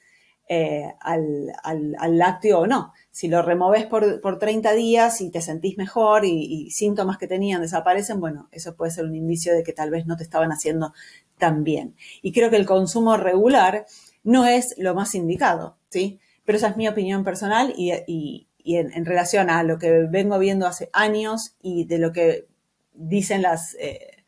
eh, 0.47 0.93
al, 1.00 2.19
lácteo 2.19 2.61
o 2.61 2.67
no. 2.67 2.93
Si 3.11 3.29
lo 3.29 3.41
removes 3.41 3.87
por, 3.87 4.38
30 4.38 4.75
días 4.75 5.23
y 5.23 5.31
te 5.31 5.41
sentís 5.41 5.79
mejor 5.79 6.26
y, 6.26 6.71
síntomas 6.71 7.17
que 7.17 7.26
tenían 7.26 7.62
desaparecen, 7.62 8.21
bueno, 8.21 8.50
eso 8.53 8.76
puede 8.76 8.93
ser 8.93 9.07
un 9.07 9.14
indicio 9.14 9.55
de 9.55 9.62
que 9.62 9.73
tal 9.73 9.91
vez 9.91 10.05
no 10.05 10.19
te 10.19 10.25
estaban 10.25 10.53
haciendo 10.53 10.93
tan 11.38 11.64
bien. 11.64 11.97
Y 12.21 12.33
creo 12.33 12.50
que 12.50 12.57
el 12.57 12.67
consumo 12.67 13.17
regular 13.17 13.87
no 14.23 14.45
es 14.45 14.75
lo 14.76 14.95
más 14.95 15.14
indicado, 15.14 15.79
¿sí? 15.88 16.21
Pero 16.44 16.58
esa 16.58 16.68
es 16.68 16.76
mi 16.76 16.88
opinión 16.88 17.24
personal 17.24 17.72
y, 17.76 18.46
en, 18.64 19.04
relación 19.04 19.50
a 19.50 19.62
lo 19.62 19.78
que 19.78 20.06
vengo 20.10 20.38
viendo 20.38 20.66
hace 20.66 20.90
años 20.92 21.56
y 21.62 21.84
de 21.84 21.98
lo 21.98 22.12
que 22.12 22.46
dicen 22.94 23.44
eh, 23.78 24.24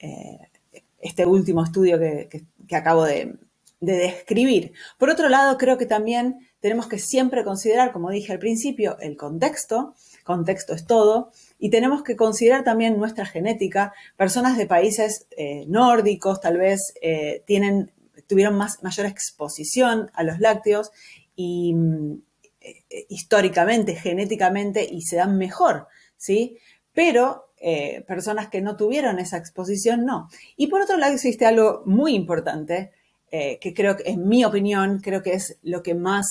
eh, 0.00 0.38
este 1.00 1.26
último 1.26 1.64
estudio 1.64 1.98
que, 1.98 2.44
acabo 2.74 3.04
de, 3.04 3.36
describir. 3.80 4.72
Por 4.98 5.08
otro 5.08 5.28
lado, 5.28 5.56
creo 5.56 5.78
que 5.78 5.86
también 5.86 6.40
tenemos 6.58 6.88
que 6.88 6.98
siempre 6.98 7.44
considerar, 7.44 7.92
como 7.92 8.10
dije 8.10 8.32
al 8.32 8.40
principio, 8.40 8.98
el 8.98 9.16
contexto. 9.16 9.94
Contexto 10.24 10.74
es 10.74 10.84
todo. 10.84 11.30
Y 11.60 11.70
tenemos 11.70 12.02
que 12.02 12.16
considerar 12.16 12.64
también 12.64 12.98
nuestra 12.98 13.24
genética. 13.24 13.92
Personas 14.16 14.58
de 14.58 14.66
países 14.66 15.28
eh, 15.36 15.64
nórdicos 15.68 16.40
tal 16.40 16.58
vez 16.58 16.92
tuvieron 18.26 18.56
más, 18.56 18.82
mayor 18.82 19.06
exposición 19.06 20.10
a 20.14 20.22
los 20.22 20.38
lácteos 20.38 20.92
y 21.40 21.72
mm, 21.72 22.20
históricamente, 23.08 23.94
genéticamente, 23.94 24.84
y 24.84 25.02
se 25.02 25.16
dan 25.16 25.38
mejor, 25.38 25.86
¿sí? 26.16 26.58
Pero 26.92 27.52
eh, 27.60 28.04
personas 28.08 28.48
que 28.48 28.60
no 28.60 28.76
tuvieron 28.76 29.20
esa 29.20 29.36
exposición, 29.36 30.04
no. 30.04 30.28
Y 30.56 30.66
por 30.66 30.82
otro 30.82 30.96
lado 30.96 31.14
existe 31.14 31.46
algo 31.46 31.82
muy 31.86 32.16
importante, 32.16 32.90
eh, 33.30 33.60
que 33.60 33.72
creo 33.72 33.96
que, 33.96 34.10
en 34.10 34.26
mi 34.26 34.44
opinión, 34.44 34.98
creo 34.98 35.22
que 35.22 35.34
es 35.34 35.58
lo 35.62 35.84
que 35.84 35.94
más 35.94 36.26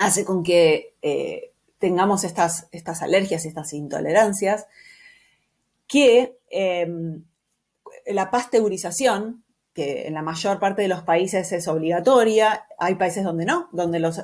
hace 0.00 0.24
con 0.24 0.42
que 0.42 0.94
eh, 1.00 1.52
tengamos 1.78 2.24
estas, 2.24 2.66
estas 2.72 3.02
alergias, 3.02 3.44
estas 3.44 3.72
intolerancias, 3.72 4.66
que 5.86 6.38
em, 6.50 7.22
la 8.06 8.32
pasteurización, 8.32 9.44
que 9.72 10.06
en 10.06 10.14
la 10.14 10.22
mayor 10.22 10.58
parte 10.58 10.82
de 10.82 10.88
los 10.88 11.02
países 11.02 11.52
es 11.52 11.68
obligatoria, 11.68 12.66
hay 12.78 12.96
países 12.96 13.24
donde 13.24 13.44
no, 13.44 13.68
donde 13.72 14.00
los, 14.00 14.20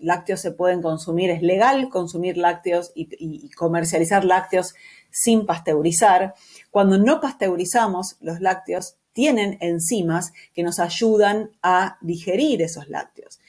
lácteos 0.00 0.40
se 0.40 0.52
pueden 0.52 0.82
consumir, 0.82 1.30
es 1.30 1.42
legal 1.42 1.88
consumir 1.88 2.36
lácteos 2.36 2.92
y 2.94 3.50
comercializar 3.50 4.24
lácteos 4.24 4.74
sin 5.10 5.46
pasteurizar. 5.46 6.34
Cuando 6.70 6.98
no 6.98 7.20
pasteurizamos, 7.20 8.16
los 8.20 8.40
lácteos 8.40 8.96
tienen 9.12 9.58
enzimas 9.60 10.32
que 10.54 10.62
nos 10.62 10.80
ayudan 10.80 11.50
a 11.62 11.98
digerir 12.00 12.62
esos 12.62 12.88
lácteos. 12.88 13.40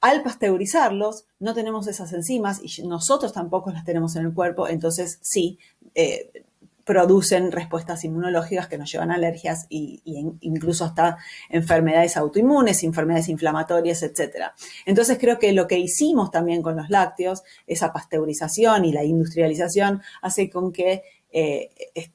Al 0.00 0.22
pasteurizarlos, 0.22 1.24
no 1.40 1.54
tenemos 1.54 1.86
esas 1.86 2.12
enzimas 2.12 2.60
y 2.62 2.82
nosotros 2.86 3.32
tampoco 3.32 3.70
las 3.70 3.84
tenemos 3.84 4.14
en 4.16 4.26
el 4.26 4.34
cuerpo, 4.34 4.68
entonces 4.68 5.18
sí, 5.22 5.58
eh, 5.94 6.30
producen 6.86 7.50
respuestas 7.50 8.04
inmunológicas 8.04 8.68
que 8.68 8.78
nos 8.78 8.90
llevan 8.90 9.10
a 9.10 9.16
alergias 9.16 9.66
e 9.70 9.98
incluso 10.40 10.84
hasta 10.84 11.18
enfermedades 11.50 12.16
autoinmunes, 12.16 12.84
enfermedades 12.84 13.28
inflamatorias, 13.28 14.04
etc. 14.04 14.52
Entonces 14.86 15.18
creo 15.18 15.40
que 15.40 15.52
lo 15.52 15.66
que 15.66 15.80
hicimos 15.80 16.30
también 16.30 16.62
con 16.62 16.76
los 16.76 16.88
lácteos, 16.88 17.42
esa 17.66 17.92
pasteurización 17.92 18.84
y 18.84 18.92
la 18.92 19.02
industrialización, 19.02 20.00
hace 20.22 20.48
con 20.48 20.72
que 20.72 21.02
eh, 21.32 21.70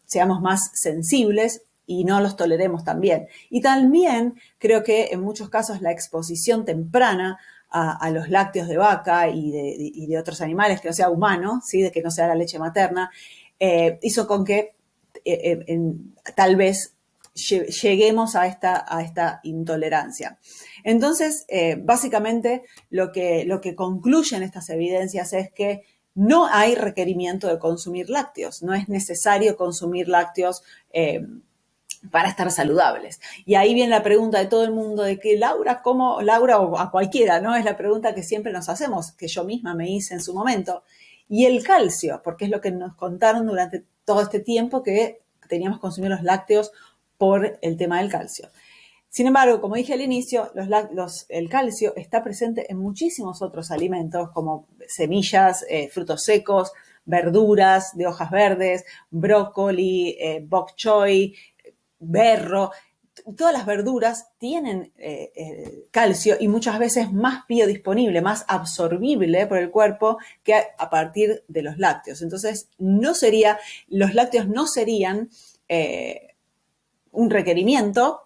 seamos 0.06 0.40
más 0.40 0.72
sensibles 0.74 1.64
y 1.86 2.06
no 2.06 2.22
los 2.22 2.38
toleremos 2.38 2.86
también. 2.86 3.28
Y 3.50 3.60
también 3.60 4.40
creo 4.58 4.86
que 4.86 5.10
en 5.12 5.20
muchos 5.20 5.50
casos 5.50 5.82
la 5.82 5.92
exposición 5.92 6.64
temprana 6.64 7.38
a, 7.72 8.10
los 8.10 8.30
lácteos 8.30 8.68
de 8.68 8.78
vaca 8.78 9.30
y 9.30 10.08
de, 10.08 10.20
otros 10.20 10.42
animales 10.42 10.82
que 10.82 10.90
no 10.90 10.94
sea 10.94 11.10
humano, 11.10 11.62
¿sí? 11.64 11.82
de 11.82 11.92
que 11.92 12.02
no 12.02 12.12
sea 12.12 12.28
la 12.28 12.36
leche 12.36 12.60
materna, 12.60 13.10
eh, 13.64 14.00
hizo 14.02 14.26
con 14.26 14.44
que 14.44 14.74
eh, 15.24 15.64
eh, 15.68 15.80
tal 16.36 16.56
vez 16.56 16.96
lleguemos 17.36 18.36
a 18.36 18.48
esta, 18.48 19.40
intolerancia. 19.44 20.40
Entonces, 20.84 21.46
básicamente 21.78 22.64
lo 22.90 23.12
que, 23.12 23.46
lo 23.46 23.62
que 23.62 23.76
concluyen 23.76 24.42
estas 24.42 24.70
evidencias 24.72 25.32
es 25.34 25.52
que 25.52 25.84
no 26.16 26.48
hay 26.48 26.74
requerimiento 26.74 27.48
de 27.48 27.60
consumir 27.60 28.10
lácteos, 28.10 28.64
no 28.64 28.74
es 28.74 28.90
necesario 28.90 29.56
consumir 29.56 30.10
lácteos 30.10 30.64
para 32.10 32.30
estar 32.30 32.52
saludables. 32.52 33.22
Y 33.46 33.56
ahí 33.56 33.76
viene 33.76 33.92
la 33.92 34.04
pregunta 34.04 34.40
de 34.40 34.48
todo 34.48 34.64
el 34.66 34.72
mundo 34.72 35.04
de 35.04 35.20
que 35.20 35.38
Laura, 35.38 35.84
¿cómo, 35.84 36.22
Laura 36.22 36.60
o 36.60 36.80
a 36.80 36.90
cualquiera, 36.90 37.40
¿no? 37.40 37.56
Es 37.56 37.64
la 37.64 37.78
pregunta 37.78 38.16
que 38.16 38.24
siempre 38.24 38.52
nos 38.52 38.70
hacemos, 38.70 39.12
que 39.12 39.28
yo 39.28 39.44
misma 39.46 39.76
me 39.76 39.90
hice 39.90 40.16
en 40.16 40.22
su 40.22 40.34
momento 40.34 40.84
y 41.32 41.46
el 41.46 41.64
calcio, 41.64 42.20
porque 42.26 42.44
es 42.44 42.52
lo 42.52 42.60
que 42.60 42.72
nos 42.72 42.94
contaron 42.96 43.48
durante 43.48 43.86
todo 44.04 44.22
este 44.22 44.42
tiempo 44.42 44.84
que 44.84 45.22
teníamos 45.48 45.78
que 45.78 45.84
consumir 45.84 46.10
los 46.10 46.24
lácteos 46.24 46.74
por 47.18 47.58
el 47.62 47.78
tema 47.78 48.00
del 48.00 48.12
calcio. 48.12 48.50
Sin 49.08 49.28
embargo, 49.28 49.62
como 49.62 49.76
dije 49.76 49.94
al 49.94 50.02
inicio, 50.02 50.52
el 51.30 51.50
calcio 51.50 51.94
está 51.96 52.22
presente 52.22 52.70
en 52.70 52.80
muchísimos 52.80 53.42
otros 53.42 53.72
alimentos 53.72 54.30
como 54.32 54.68
semillas, 54.90 55.66
eh, 55.70 55.88
frutos 55.88 56.22
secos, 56.22 56.74
verduras 57.06 57.96
de 57.96 58.08
hojas 58.08 58.30
verdes, 58.30 58.84
brócoli, 59.10 60.18
eh, 60.20 60.46
bok 60.46 60.76
choy, 60.76 61.34
berro 61.98 62.72
todas 63.36 63.54
las 63.54 63.66
verduras 63.66 64.28
tienen 64.38 64.92
eh, 64.98 65.32
eh, 65.36 65.86
calcio 65.92 66.36
y 66.40 66.48
muchas 66.48 66.80
veces 66.80 67.12
más 67.12 67.46
biodisponible, 67.48 68.22
más 68.22 68.46
absorbible 68.48 69.48
por 69.48 69.58
el 69.58 69.72
cuerpo 69.72 70.18
que 70.44 70.56
a, 70.56 70.90
partir 70.90 71.44
de 71.48 71.64
los 71.64 71.78
lácteos. 71.78 72.22
Entonces, 72.22 72.70
no 72.78 73.14
sería, 73.14 73.60
los 73.88 74.14
lácteos 74.14 74.48
no 74.48 74.68
serían 74.68 75.30
eh, 75.68 76.36
un 77.12 77.30
requerimiento 77.30 78.22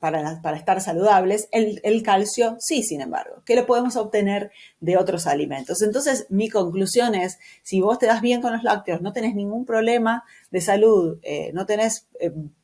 para, 0.00 0.40
para, 0.40 0.56
estar 0.56 0.80
saludables, 0.80 1.48
el, 1.52 1.82
el, 1.84 2.02
calcio 2.02 2.56
sí, 2.58 2.82
sin 2.82 3.02
embargo, 3.02 3.42
que 3.44 3.54
lo 3.54 3.66
podemos 3.66 3.96
obtener 3.96 4.50
de 4.80 4.96
otros 4.96 5.26
alimentos. 5.26 5.82
Entonces, 5.82 6.26
mi 6.30 6.48
conclusión 6.48 7.14
es, 7.14 7.38
si 7.62 7.82
vos 7.82 7.98
te 7.98 8.06
das 8.06 8.22
bien 8.22 8.40
con 8.40 8.54
los 8.54 8.62
lácteos, 8.62 9.02
no 9.02 9.12
tenés 9.12 9.34
ningún 9.34 9.66
problema 9.66 10.24
de 10.50 10.62
salud, 10.62 11.18
no 11.52 11.66
tenés 11.66 12.06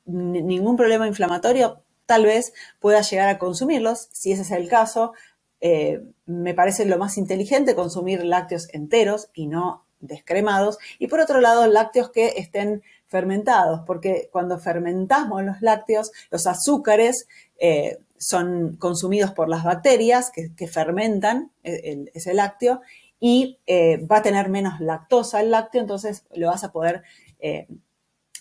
ningún 0.05 0.77
problema 0.77 1.07
inflamatorio, 1.07 1.83
tal 2.07 2.25
vez 2.25 2.53
puedas 2.81 3.11
llegar 3.11 3.29
a 3.29 3.39
consumirlos. 3.39 4.09
Si 4.13 4.33
ese 4.33 4.43
es 4.43 4.51
el 4.51 4.69
caso, 4.69 5.13
eh, 5.61 6.03
me 6.27 6.55
parece 6.55 6.85
lo 6.85 6.99
más 6.99 7.17
inteligente 7.17 7.77
consumir 7.77 8.25
lácteos 8.25 8.69
enteros 8.73 9.29
y 9.33 9.47
no 9.47 9.87
descremados. 10.01 10.79
Y 10.99 11.07
por 11.07 11.21
otro 11.21 11.41
lado, 11.41 11.67
lácteos 11.69 12.11
que 12.11 12.35
estén 12.37 12.83
fermentados, 13.07 13.83
porque 13.87 14.29
cuando 14.33 14.59
fermentamos 14.59 15.45
los 15.45 15.63
lácteos, 15.63 16.11
los 16.31 16.47
azúcares 16.47 17.29
eh, 17.59 17.99
son 18.19 18.77
consumidos 18.77 19.31
por 19.31 19.49
las 19.49 19.63
bacterias 19.63 20.33
que, 20.33 20.67
fermentan 20.67 21.53
ese 21.63 22.35
lácteo 22.35 22.81
y 23.21 23.59
eh, 23.67 24.05
va 24.07 24.19
a 24.19 24.23
tener 24.23 24.49
menos 24.49 24.81
lactosa 24.81 25.41
el 25.41 25.51
lácteo, 25.51 25.81
entonces 25.81 26.25
lo 26.35 26.49
vas 26.49 26.65
a 26.65 26.73
poder 26.73 27.03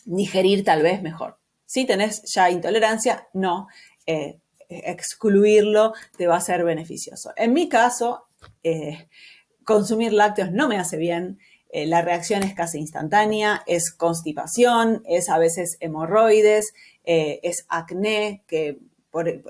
digerir 0.05 0.63
tal 0.63 0.83
vez 0.83 1.01
mejor. 1.01 1.40
Si 1.71 1.85
tenés 1.85 2.23
ya 2.23 2.49
intolerancia, 2.49 3.29
no. 3.31 3.69
Eh, 4.05 4.41
excluirlo 4.67 5.93
te 6.17 6.27
va 6.27 6.35
a 6.35 6.41
ser 6.41 6.65
beneficioso. 6.65 7.31
En 7.37 7.53
mi 7.53 7.69
caso, 7.69 8.25
eh, 8.61 9.07
consumir 9.63 10.11
lácteos 10.11 10.51
no 10.51 10.67
me 10.67 10.77
hace 10.77 10.97
bien. 10.97 11.39
Eh, 11.69 11.85
la 11.85 12.01
reacción 12.01 12.43
es 12.43 12.53
casi 12.55 12.77
instantánea, 12.77 13.63
es 13.67 13.89
constipación, 13.89 15.01
es 15.05 15.29
a 15.29 15.37
veces 15.37 15.77
hemorroides, 15.79 16.73
es 17.05 17.65
acné, 17.69 18.43
que 18.47 18.77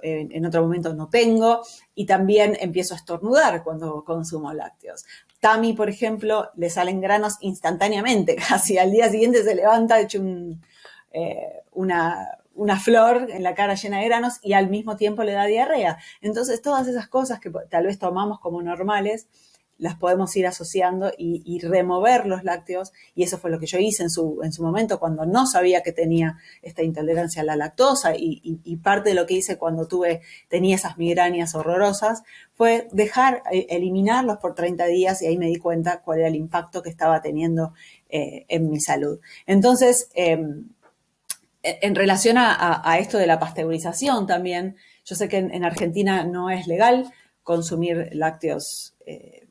en 0.04 0.46
otro 0.46 0.62
momento 0.62 0.94
no 0.94 1.10
tengo, 1.10 1.64
y 1.96 2.06
también 2.06 2.56
empiezo 2.62 2.94
a 2.94 2.98
estornudar 2.98 3.64
cuando 3.64 4.04
consumo 4.04 4.54
lácteos. 4.54 5.06
Tami, 5.40 5.74
por 5.74 5.90
ejemplo, 5.90 6.52
le 6.56 6.70
salen 6.70 7.02
granos 7.02 7.38
instantáneamente, 7.42 8.36
casi 8.48 8.78
al 8.78 8.92
día 8.92 9.10
siguiente 9.10 9.44
se 9.44 9.56
levanta 9.56 10.00
hecho 10.00 10.22
una, 11.72 12.28
una 12.56 12.80
flor 12.80 13.28
en 13.32 13.44
la 13.44 13.56
cara 13.56 13.76
llena 13.76 14.00
de 14.00 14.06
granos 14.06 14.40
y 14.42 14.54
al 14.54 14.70
mismo 14.70 14.96
tiempo 14.96 15.24
le 15.24 15.34
da 15.34 15.46
diarrea. 15.46 15.98
Entonces, 16.22 16.62
todas 16.62 16.88
esas 16.88 17.08
cosas 17.08 17.40
que 17.40 17.52
tal 17.70 17.86
vez 17.86 18.00
tomamos 18.00 18.40
como 18.40 18.62
normales, 18.62 19.28
las 19.82 19.96
podemos 19.96 20.36
ir 20.36 20.46
asociando 20.46 21.12
y, 21.18 21.60
remover 21.64 22.28
los 22.28 22.44
lácteos. 22.44 22.94
Y 23.16 23.24
eso 23.24 23.40
fue 23.40 23.50
lo 23.50 23.58
que 23.58 23.66
yo 23.66 23.80
hice 23.80 24.04
en 24.04 24.12
su, 24.12 24.42
en 24.44 24.54
su 24.54 24.62
momento 24.62 25.00
cuando 25.00 25.26
no 25.26 25.48
sabía 25.48 25.82
que 25.82 25.92
tenía 25.92 26.38
esta 26.62 26.84
intolerancia 26.84 27.42
a 27.42 27.46
la 27.46 27.56
lactosa. 27.56 28.14
Y, 28.16 28.78
parte 28.84 29.10
de 29.10 29.16
lo 29.16 29.26
que 29.26 29.34
hice 29.34 29.58
cuando 29.58 29.88
tuve, 29.88 30.22
tenía 30.50 30.76
esas 30.76 31.00
migrañas 31.00 31.56
horrorosas 31.56 32.22
fue 32.54 32.90
dejar, 32.92 33.42
eh, 33.52 33.66
eliminarlos 33.72 34.38
por 34.38 34.54
30 34.54 34.86
días 34.86 35.20
y 35.24 35.26
ahí 35.26 35.40
me 35.40 35.48
di 35.48 35.56
cuenta 35.56 36.04
cuál 36.04 36.20
era 36.20 36.28
el 36.28 36.36
impacto 36.36 36.84
que 36.84 36.90
estaba 36.92 37.20
teniendo 37.20 37.74
eh, 38.08 38.46
en 38.50 38.70
mi 38.70 38.80
salud. 38.80 39.20
Entonces, 39.48 40.10
em, 40.14 40.70
en 41.64 41.96
relación 41.96 42.38
a, 42.38 42.98
esto 43.00 43.18
de 43.18 43.28
la 43.28 43.40
pasteurización 43.40 44.26
también, 44.28 44.78
yo 45.06 45.16
sé 45.16 45.30
que 45.30 45.38
en, 45.38 45.64
Argentina 45.64 46.24
no 46.24 46.50
es 46.50 46.68
legal 46.68 47.12
consumir 47.44 48.10
lácteos 48.14 48.96
eh, 49.06 49.48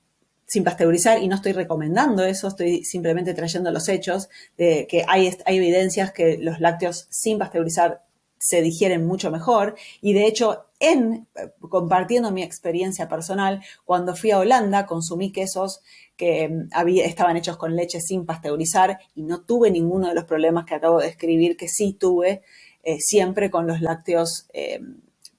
sin 0.47 0.65
pasteurizar 0.65 1.23
y 1.23 1.29
no 1.29 1.37
estoy 1.37 1.53
recomendando 1.53 2.25
eso, 2.25 2.49
estoy 2.49 2.85
simplemente 2.85 3.35
trayendo 3.35 3.71
los 3.71 3.89
hechos 3.89 4.29
de 4.57 4.87
que 4.89 5.05
hay, 5.07 5.33
hay 5.45 5.57
evidencias 5.59 6.13
que 6.13 6.39
los 6.39 6.59
lácteos 6.61 7.07
sin 7.11 7.39
pasteurizar 7.39 8.03
se 8.39 8.63
digieren 8.63 9.07
mucho 9.07 9.31
mejor 9.31 9.77
y 10.01 10.13
de 10.13 10.27
hecho 10.27 10.70
en 10.81 11.29
compartiendo 11.61 12.33
mi 12.33 12.43
experiencia 12.43 13.09
personal 13.09 13.63
cuando 13.85 14.17
fui 14.17 14.33
a 14.33 14.39
Holanda 14.39 14.87
consumí 14.87 15.31
quesos 15.31 15.81
que 16.17 16.49
mm, 16.49 16.69
había, 16.73 17.05
estaban 17.05 17.37
hechos 17.37 17.57
con 17.57 17.77
leche 17.77 18.01
sin 18.01 18.27
pasteurizar 18.27 18.99
y 19.15 19.23
no 19.23 19.43
tuve 19.43 19.71
ninguno 19.71 20.09
de 20.09 20.15
los 20.15 20.25
problemas 20.25 20.65
que 20.65 20.75
acabo 20.75 20.99
de 20.99 21.07
describir 21.07 21.57
que 21.57 21.69
sí 21.69 21.93
tuve 21.93 22.43
eh, 22.83 22.97
siempre 22.99 23.51
con 23.51 23.67
los 23.67 23.83
lácteos 23.83 24.47
eh, 24.55 24.81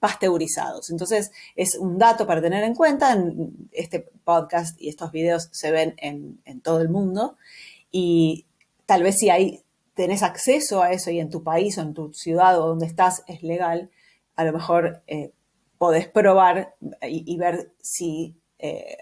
pasteurizados. 0.01 0.89
Entonces, 0.89 1.31
es 1.55 1.75
un 1.75 2.00
dato 2.00 2.25
para 2.25 2.41
tener 2.41 2.63
en 2.63 2.74
cuenta. 2.74 3.15
Este 3.71 4.00
podcast 4.24 4.81
y 4.81 4.89
estos 4.89 5.12
videos 5.12 5.50
se 5.51 5.71
ven 5.71 5.93
en, 5.98 6.62
todo 6.62 6.81
el 6.81 6.89
mundo 6.89 7.38
y 7.91 8.45
tal 8.88 9.03
vez 9.03 9.17
si 9.17 9.29
hay, 9.29 9.62
tenés 9.93 10.24
acceso 10.24 10.81
a 10.81 10.91
eso 10.91 11.12
y 11.12 11.19
en 11.19 11.29
tu 11.29 11.43
país 11.43 11.77
o 11.77 11.81
en 11.81 11.93
tu 11.93 12.13
ciudad 12.13 12.60
o 12.60 12.67
donde 12.67 12.88
estás 12.88 13.24
es 13.27 13.43
legal, 13.43 13.91
a 14.41 14.43
lo 14.43 14.53
mejor 14.53 15.03
eh, 15.05 15.31
podés 15.77 16.07
probar 16.07 16.75
y, 17.03 17.38
ver 17.38 17.71
si 17.79 18.36
eh, 18.57 18.98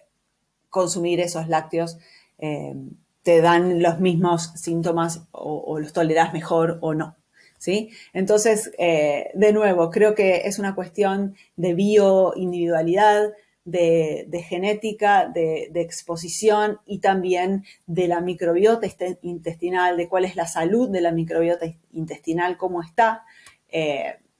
consumir 0.69 1.21
esos 1.21 1.47
lácteos 1.47 1.97
eh, 2.37 2.75
te 3.23 3.41
dan 3.41 3.81
los 3.81 3.99
mismos 3.99 4.51
síntomas 4.55 5.23
o 5.31 5.79
los 5.79 5.93
tolerás 5.93 6.33
mejor 6.33 6.77
o 6.81 6.93
no. 6.93 7.15
¿sí? 7.57 7.89
Entonces, 8.13 8.71
de 8.77 9.53
nuevo, 9.53 9.89
creo 9.89 10.15
que 10.15 10.43
es 10.45 10.57
una 10.57 10.73
cuestión 10.73 11.35
de 11.57 11.73
bioindividualidad, 11.73 13.33
de, 13.65 14.25
de 14.29 14.41
genética, 14.41 15.27
de, 15.27 15.69
exposición 15.75 16.79
y 16.85 16.99
también 16.99 17.65
de 17.87 18.07
la 18.07 18.21
microbiota 18.21 18.87
intestinal, 19.21 19.97
de 19.97 20.07
cuál 20.07 20.25
es 20.25 20.35
la 20.35 20.47
salud 20.47 20.89
de 20.89 21.01
la 21.01 21.11
microbiota 21.11 21.65
intestinal, 21.91 22.57
cómo 22.57 22.81
está, 22.81 23.25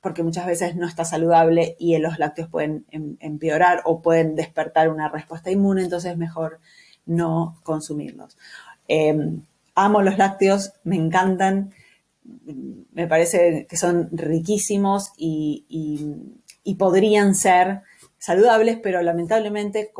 porque 0.02 0.24
muchas 0.24 0.46
veces 0.46 0.76
no 0.76 0.88
está 0.88 1.06
saludable 1.06 1.76
y 1.80 1.98
los 1.98 2.20
lácteos 2.20 2.50
pueden 2.50 2.86
em, 2.92 3.18
empeorar 3.20 3.82
o 3.86 4.02
pueden 4.02 4.36
despertar 4.36 4.90
una 4.90 5.10
respuesta 5.10 5.52
inmune, 5.52 5.84
entonces 5.84 6.12
es 6.12 6.18
mejor 6.18 6.60
no 7.06 7.60
consumirlos. 7.64 8.38
Em, 8.88 9.44
amo 9.76 10.02
los 10.02 10.18
lácteos, 10.18 10.74
me 10.84 10.96
encantan 10.96 11.74
me 12.92 13.08
parece 13.08 13.66
que 13.70 13.78
son 13.78 14.10
riquísimos 14.12 15.12
y, 15.18 15.66
podrían 16.78 17.34
ser 17.34 17.82
saludables, 18.20 18.78
pero 18.82 19.02
lamentablemente, 19.02 19.92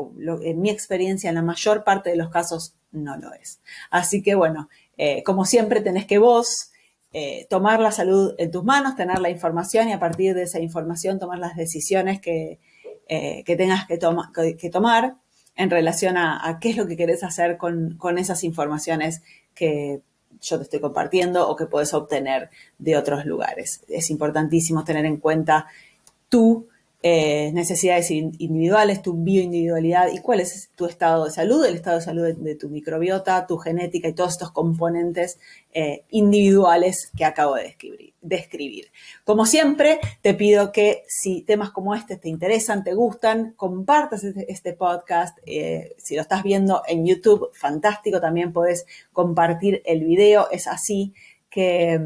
en 0.42 0.60
mi 0.60 0.70
experiencia, 0.70 1.28
en 1.28 1.34
la 1.34 1.42
mayor 1.42 1.82
parte 1.82 2.10
de 2.10 2.16
los 2.16 2.30
casos 2.30 2.74
no 2.92 3.16
lo 3.16 3.32
es. 3.34 3.60
Así 3.90 4.22
que 4.22 4.34
bueno, 4.34 4.68
eh, 4.96 5.22
como 5.24 5.44
siempre 5.44 5.80
tenés 5.80 6.06
que 6.06 6.18
vos 6.18 6.69
eh, 7.12 7.46
tomar 7.50 7.80
la 7.80 7.90
salud 7.90 8.34
en 8.38 8.50
tus 8.50 8.62
manos, 8.64 8.94
tener 8.94 9.18
la 9.18 9.30
información 9.30 9.88
y 9.88 9.92
a 9.92 9.98
partir 9.98 10.34
de 10.34 10.42
esa 10.42 10.60
información 10.60 11.18
tomar 11.18 11.38
las 11.38 11.56
decisiones 11.56 12.20
que, 12.20 12.60
eh, 13.08 13.42
tengas 13.44 13.86
que, 13.88 13.98
tomar 13.98 15.16
en 15.56 15.70
relación 15.70 16.16
a, 16.16 16.58
qué 16.60 16.70
es 16.70 16.76
lo 16.76 16.86
que 16.86 16.96
querés 16.96 17.24
hacer 17.24 17.56
con, 17.56 17.96
con 17.98 18.18
esas 18.18 18.44
informaciones 18.44 19.22
que 19.54 20.02
yo 20.40 20.56
te 20.58 20.62
estoy 20.62 20.80
compartiendo 20.80 21.48
o 21.48 21.56
que 21.56 21.66
puedes 21.66 21.92
obtener 21.92 22.50
de 22.78 22.96
otros 22.96 23.26
lugares. 23.26 23.82
Es 23.88 24.10
importantísimo 24.10 24.84
tener 24.84 25.04
en 25.04 25.16
cuenta 25.16 25.66
tu 26.28 26.68
eh, 27.02 27.50
necesidades 27.54 28.10
individuales, 28.10 29.00
tu 29.00 29.14
bioindividualidad 29.14 30.12
y 30.12 30.18
cuál 30.18 30.40
es 30.40 30.68
tu 30.76 30.84
estado 30.84 31.24
de 31.24 31.30
salud, 31.30 31.64
el 31.64 31.76
estado 31.76 31.96
de 31.96 32.04
salud 32.04 32.36
de, 32.36 32.54
tu 32.56 32.68
microbiota, 32.68 33.46
tu 33.46 33.56
genética 33.56 34.08
y 34.08 34.12
todos 34.12 34.32
estos 34.32 34.50
componentes 34.50 35.38
eh, 35.72 36.04
individuales 36.10 37.10
que 37.16 37.24
acabo 37.24 37.54
de 37.54 37.74
describir, 38.20 38.90
Como 39.24 39.46
siempre, 39.46 39.98
te 40.20 40.34
pido 40.34 40.72
que 40.72 41.04
si 41.08 41.40
temas 41.40 41.70
como 41.70 41.94
este 41.94 42.18
te 42.18 42.28
interesan, 42.28 42.84
te 42.84 42.92
gustan, 42.92 43.54
compartas 43.56 44.22
este, 44.22 44.52
este 44.52 44.74
podcast. 44.74 45.38
Eh, 45.46 45.94
si 45.96 46.16
lo 46.16 46.20
estás 46.20 46.42
viendo 46.42 46.82
en 46.86 47.06
YouTube, 47.06 47.48
fantástico, 47.54 48.20
también 48.20 48.52
puedes 48.52 48.84
compartir 49.14 49.80
el 49.86 50.04
video. 50.04 50.50
Es 50.50 50.66
así 50.66 51.14
que, 51.48 51.98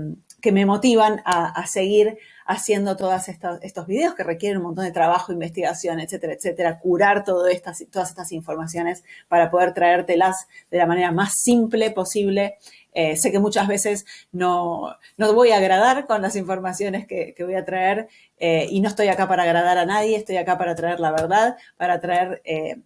me 0.52 0.66
motivan 0.66 1.22
a 1.24 1.66
seguir 1.66 2.18
haciendo 2.46 2.96
todos 2.96 3.28
estos 3.28 3.86
videos 3.86 4.14
que 4.14 4.22
requieren 4.22 4.58
un 4.58 4.64
montón 4.64 4.84
de 4.84 4.92
trabajo, 4.92 5.32
investigación, 5.32 6.00
etcétera, 6.00 6.34
etcétera, 6.34 6.78
curar 6.78 7.24
todas 7.24 7.54
estas 7.54 8.32
informaciones 8.32 9.04
para 9.28 9.50
poder 9.50 9.74
traértelas 9.74 10.46
de 10.70 10.78
la 10.78 10.86
manera 10.86 11.12
más 11.12 11.34
simple 11.36 11.90
posible. 11.90 12.56
Eh, 12.92 13.16
sé 13.16 13.32
que 13.32 13.40
muchas 13.40 13.66
veces 13.66 14.06
no, 14.30 14.96
no 15.16 15.32
voy 15.34 15.50
a 15.50 15.56
agradar 15.56 16.06
con 16.06 16.22
las 16.22 16.36
informaciones 16.36 17.06
que, 17.06 17.34
voy 17.40 17.54
a 17.54 17.64
traer 17.64 18.08
eh, 18.38 18.68
y 18.70 18.80
no 18.80 18.88
estoy 18.88 19.08
acá 19.08 19.26
para 19.26 19.42
agradar 19.42 19.78
a 19.78 19.86
nadie, 19.86 20.16
estoy 20.16 20.36
acá 20.36 20.58
para 20.58 20.74
traer 20.74 21.00
la 21.00 21.10
verdad, 21.10 21.56
para 21.76 22.00
traer 22.00 22.40
eh, 22.44 22.76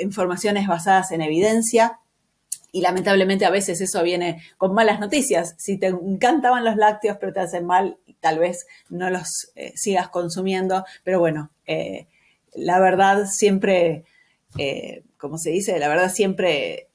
informaciones 0.00 0.66
basadas 0.66 1.12
en 1.12 1.22
evidencia 1.22 2.00
y 2.78 2.80
lamentablemente 2.80 3.44
a 3.44 3.50
veces 3.50 3.80
eso 3.80 4.04
viene 4.04 4.40
con 4.56 4.72
malas 4.72 5.00
noticias. 5.00 5.56
Si 5.58 5.78
te 5.78 5.88
encantaban 5.88 6.64
los 6.64 6.76
lácteos 6.76 7.16
pero 7.18 7.32
te 7.32 7.40
hacen 7.40 7.66
mal, 7.66 7.98
tal 8.20 8.38
vez 8.38 8.68
no 8.88 9.10
los 9.10 9.50
eh, 9.56 9.72
sigas 9.74 10.10
consumiendo, 10.10 10.84
pero 11.02 11.18
bueno, 11.18 11.50
eh, 11.66 12.06
la 12.54 12.78
verdad 12.78 13.26
siempre, 13.26 14.04
eh, 14.58 15.02
como 15.16 15.38
se 15.38 15.50
dice, 15.50 15.76
la 15.80 15.88
verdad 15.88 16.08
siempre, 16.08 16.86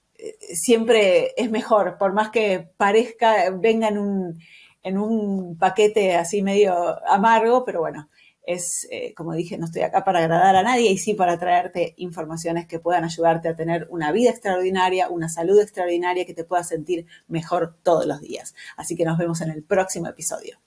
siempre 0.54 1.34
es 1.36 1.52
mejor, 1.52 1.98
por 1.98 2.13
más 2.13 2.30
que 2.30 2.65
parezca, 2.78 3.50
venga 3.50 3.89
en 3.89 3.98
un, 3.98 4.39
en 4.84 4.98
un 4.98 5.58
paquete 5.58 6.15
así 6.15 6.41
medio 6.41 6.74
amargo, 7.10 7.65
pero 7.65 7.82
bueno, 7.82 8.10
es, 8.45 8.88
como 9.15 9.34
dije, 9.34 9.58
no 9.58 9.65
estoy 9.65 9.84
acá 9.84 10.03
para 10.03 10.19
agradar 10.19 10.56
a 10.56 10.63
nadie 10.63 10.91
y 10.91 10.97
sí 10.97 11.13
para 11.13 11.39
traerte 11.39 11.93
informaciones 11.97 12.67
que 12.67 12.79
puedan 12.79 13.03
ayudarte 13.03 13.47
a 13.47 13.56
tener 13.56 13.88
una 13.89 14.12
vida 14.12 14.29
extraordinaria, 14.29 15.10
una 15.10 15.29
salud 15.29 15.60
extraordinaria 15.60 16.25
que 16.25 16.34
te 16.34 16.43
pueda 16.43 16.63
sentir 16.63 17.06
mejor 17.27 17.77
todos 17.84 18.06
los 18.06 18.21
días. 18.21 18.53
Así 18.77 18.95
que 18.95 19.06
nos 19.06 19.17
vemos 19.17 19.41
en 19.41 19.51
el 19.51 19.63
próximo 19.63 20.08
episodio. 20.08 20.60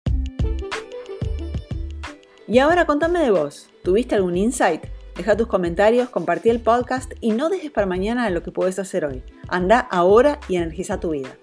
Y 2.48 2.58
ahora 2.58 2.86
contame 2.86 3.20
de 3.20 3.30
vos. 3.30 3.68
¿Tuviste 3.82 4.14
algún 4.14 4.36
insight? 4.36 4.84
Deja 5.16 5.36
tus 5.36 5.46
comentarios, 5.46 6.10
compartí 6.10 6.50
el 6.50 6.60
podcast 6.60 7.12
y 7.20 7.32
no 7.32 7.48
dejes 7.48 7.70
para 7.70 7.86
mañana 7.86 8.28
lo 8.30 8.42
que 8.42 8.52
puedes 8.52 8.78
hacer 8.78 9.04
hoy. 9.04 9.24
Anda 9.48 9.80
ahora 9.80 10.38
y 10.48 10.56
energiza 10.56 11.00
tu 11.00 11.10
vida. 11.10 11.36